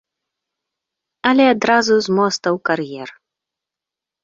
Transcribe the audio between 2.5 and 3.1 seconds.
ў кар'ер.